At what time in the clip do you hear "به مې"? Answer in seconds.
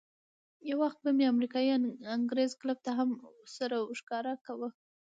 1.05-1.25